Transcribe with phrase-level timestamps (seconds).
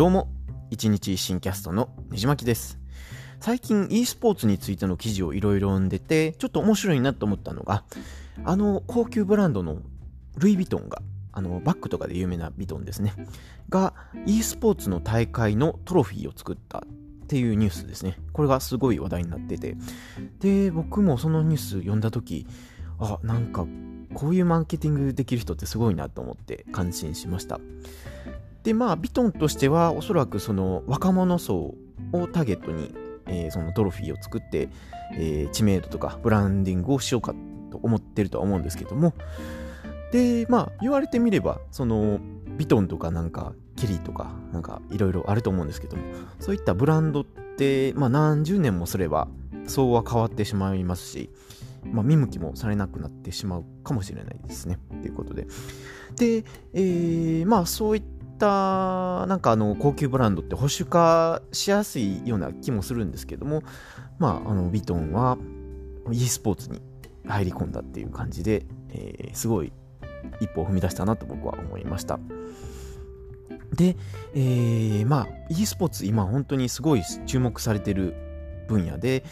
[0.00, 0.30] どうも、
[0.70, 2.78] 一日新キャストのねじまきです。
[3.38, 7.84] 最近 e スポーツについての記事をいろいろ読んでて、ちょっと面白いなと思ったのが、
[8.42, 9.82] あの高級ブランドの
[10.38, 11.02] ルイ・ヴィトンが、
[11.32, 13.12] あのバッグとかで有名なヴィトンですね、
[13.68, 13.92] が
[14.24, 18.16] e スポーツの大会のトロフィーを作ったっていうニュースですね。
[18.32, 19.76] これがすごい話題になってて。
[20.38, 22.46] で、僕もそのニュース読んだ時、
[22.98, 23.66] あ、なんか
[24.14, 27.60] こういうマーケティングできる人ってすごいなと思って感心しました。
[28.62, 31.74] で、まあ、ビトンとしては、おそらくその若者層
[32.12, 32.94] をターゲットに、
[33.26, 34.68] えー、そのトロフィーを作って、
[35.14, 37.34] えー、知名度とかブランディングをしようか
[37.70, 39.14] と思ってるとは思うんですけども、
[40.12, 42.20] で、まあ、言われてみれば、その、
[42.58, 46.02] ビトンとかなんか、ケリーとか、なんか、いろいろあると思うんですけども、
[46.40, 49.28] そういったブランドって、まあ、何十年もすれば、
[49.66, 51.30] そうは変わってしまいますし、
[51.92, 54.78] まあ、見向きもされなくなってしまうかもしれないですね。
[55.00, 55.46] ということで。
[56.16, 63.62] で、えー、まあ、そういったったなんかあの高級ブランドって保守化しやすいような気もするんですけども、
[64.18, 65.36] まあ、あのヴィトンは
[66.10, 66.80] e スポーツに
[67.26, 69.72] 入り込んだっていう感じで、えー、すごい
[70.40, 72.18] 一歩を踏み出したなと僕は思いました。
[73.74, 73.96] で、
[74.34, 78.14] えー、まあ e スポーツ今本当にすごい注目されてる
[78.66, 79.24] 分野で、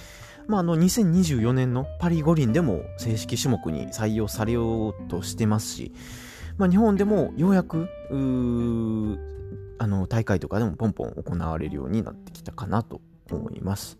[0.46, 5.92] まあ、あの2024年のパリ五輪でも正式種目に採用されようとしてますし、
[6.56, 13.98] まあ、日本でもようやくあの大会とかでもポンポン行われるようになってきたかなと思います。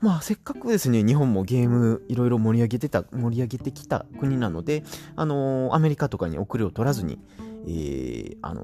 [0.00, 4.84] まあ、せっかくですね、日本もゲームいろいろ盛り上げてた、盛り上げてきた国なので、
[5.16, 7.18] あのー、アメリカとかに遅れを取らずに、
[7.66, 8.62] えー、あの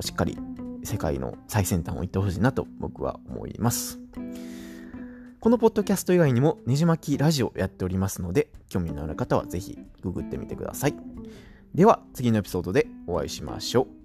[0.00, 0.36] ー、しっかり
[0.82, 4.00] 世界の最先端を行ってほしいなと僕は思います。
[5.38, 10.94] このポッドキャスト以外にもねじ巻きラジオやっておりますので、興味のある方はぜひググってみてください。
[11.74, 14.01] では次のエピソードでお会いしましょう。